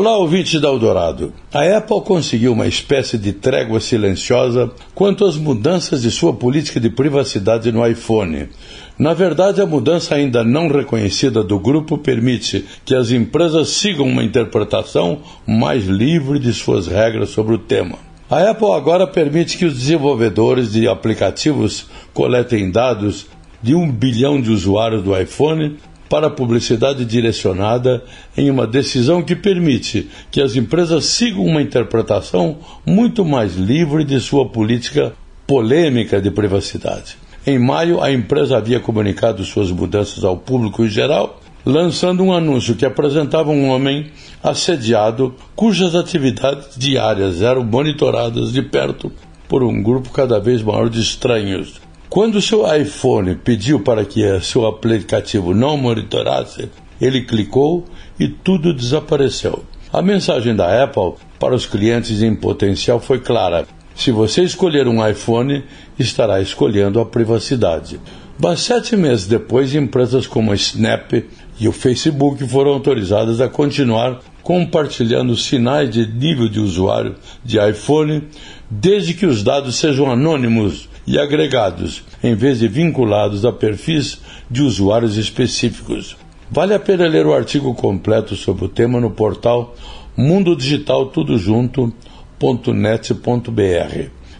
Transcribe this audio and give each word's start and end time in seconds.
Olá, 0.00 0.16
ouvintes 0.16 0.60
da 0.60 0.68
Eldorado. 0.68 1.32
A 1.52 1.76
Apple 1.76 2.00
conseguiu 2.02 2.52
uma 2.52 2.68
espécie 2.68 3.18
de 3.18 3.32
trégua 3.32 3.80
silenciosa 3.80 4.70
quanto 4.94 5.24
às 5.24 5.36
mudanças 5.36 6.02
de 6.02 6.10
sua 6.12 6.32
política 6.32 6.78
de 6.78 6.88
privacidade 6.88 7.72
no 7.72 7.84
iPhone. 7.84 8.48
Na 8.96 9.12
verdade, 9.12 9.60
a 9.60 9.66
mudança 9.66 10.14
ainda 10.14 10.44
não 10.44 10.68
reconhecida 10.68 11.42
do 11.42 11.58
grupo 11.58 11.98
permite 11.98 12.64
que 12.84 12.94
as 12.94 13.10
empresas 13.10 13.70
sigam 13.70 14.06
uma 14.06 14.22
interpretação 14.22 15.18
mais 15.44 15.86
livre 15.86 16.38
de 16.38 16.54
suas 16.54 16.86
regras 16.86 17.30
sobre 17.30 17.56
o 17.56 17.58
tema. 17.58 17.98
A 18.30 18.50
Apple 18.50 18.70
agora 18.70 19.04
permite 19.04 19.58
que 19.58 19.64
os 19.64 19.74
desenvolvedores 19.74 20.70
de 20.70 20.86
aplicativos 20.86 21.86
coletem 22.14 22.70
dados 22.70 23.26
de 23.60 23.74
um 23.74 23.90
bilhão 23.90 24.40
de 24.40 24.52
usuários 24.52 25.02
do 25.02 25.20
iPhone 25.20 25.76
para 26.08 26.30
publicidade 26.30 27.04
direcionada 27.04 28.02
em 28.36 28.50
uma 28.50 28.66
decisão 28.66 29.22
que 29.22 29.36
permite 29.36 30.08
que 30.30 30.40
as 30.40 30.56
empresas 30.56 31.04
sigam 31.06 31.44
uma 31.44 31.62
interpretação 31.62 32.58
muito 32.84 33.24
mais 33.24 33.56
livre 33.56 34.04
de 34.04 34.18
sua 34.20 34.48
política 34.48 35.12
polêmica 35.46 36.20
de 36.20 36.30
privacidade. 36.30 37.16
Em 37.46 37.58
maio, 37.58 38.02
a 38.02 38.12
empresa 38.12 38.56
havia 38.56 38.80
comunicado 38.80 39.44
suas 39.44 39.70
mudanças 39.70 40.24
ao 40.24 40.36
público 40.36 40.84
em 40.84 40.88
geral, 40.88 41.40
lançando 41.64 42.22
um 42.22 42.32
anúncio 42.32 42.74
que 42.74 42.84
apresentava 42.84 43.50
um 43.50 43.68
homem 43.68 44.06
assediado 44.42 45.34
cujas 45.54 45.94
atividades 45.94 46.76
diárias 46.76 47.42
eram 47.42 47.64
monitoradas 47.64 48.52
de 48.52 48.62
perto 48.62 49.10
por 49.48 49.62
um 49.62 49.82
grupo 49.82 50.10
cada 50.10 50.38
vez 50.38 50.62
maior 50.62 50.88
de 50.88 51.00
estranhos 51.00 51.87
quando 52.08 52.40
seu 52.40 52.64
iPhone 52.74 53.34
pediu 53.34 53.80
para 53.80 54.04
que 54.04 54.22
seu 54.40 54.66
aplicativo 54.66 55.52
não 55.52 55.76
monitorasse, 55.76 56.70
ele 56.98 57.22
clicou 57.22 57.84
e 58.18 58.26
tudo 58.26 58.72
desapareceu. 58.72 59.62
A 59.92 60.00
mensagem 60.00 60.56
da 60.56 60.82
Apple 60.82 61.14
para 61.38 61.54
os 61.54 61.66
clientes 61.66 62.22
em 62.22 62.34
potencial 62.34 62.98
foi 62.98 63.20
clara: 63.20 63.66
se 63.94 64.10
você 64.10 64.42
escolher 64.42 64.88
um 64.88 65.06
iPhone, 65.06 65.64
estará 65.98 66.40
escolhendo 66.40 66.98
a 66.98 67.06
privacidade. 67.06 68.00
Mas 68.40 68.60
sete 68.60 68.96
meses 68.96 69.26
depois, 69.26 69.74
empresas 69.74 70.26
como 70.26 70.52
a 70.52 70.54
Snap 70.54 71.12
e 71.60 71.68
o 71.68 71.72
Facebook 71.72 72.46
foram 72.48 72.72
autorizadas 72.72 73.40
a 73.40 73.48
continuar 73.48 74.20
compartilhando 74.42 75.36
sinais 75.36 75.90
de 75.90 76.06
nível 76.06 76.48
de 76.48 76.60
usuário 76.60 77.16
de 77.44 77.58
iPhone, 77.58 78.22
desde 78.70 79.12
que 79.12 79.26
os 79.26 79.42
dados 79.42 79.76
sejam 79.76 80.10
anônimos 80.10 80.88
e 81.08 81.18
agregados, 81.18 82.04
em 82.22 82.34
vez 82.34 82.58
de 82.58 82.68
vinculados 82.68 83.46
a 83.46 83.52
perfis 83.52 84.20
de 84.50 84.62
usuários 84.62 85.16
específicos. 85.16 86.18
Vale 86.50 86.74
a 86.74 86.78
pena 86.78 87.08
ler 87.08 87.26
o 87.26 87.32
artigo 87.32 87.74
completo 87.74 88.36
sobre 88.36 88.66
o 88.66 88.68
tema 88.68 89.00
no 89.00 89.10
portal 89.10 89.74
Mundo 90.14 90.54
Digital 90.54 91.06
Tudo 91.06 91.38
Junto.net.br. 91.38 91.92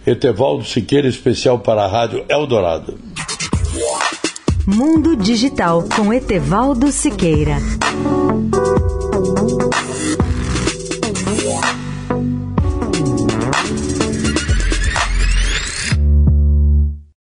Etevaldo 0.07 0.65
Siqueira, 0.65 1.09
especial 1.09 1.59
para 1.61 1.85
a 1.85 1.87
Rádio 1.87 2.25
Eldorado. 2.29 2.99
Mundo 4.67 5.17
Digital 5.17 5.85
com 5.97 6.13
Etevaldo 6.13 6.93
Siqueira. 6.93 7.57